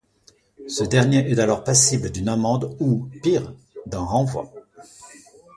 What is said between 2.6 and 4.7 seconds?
ou, pire, d'un renvoi.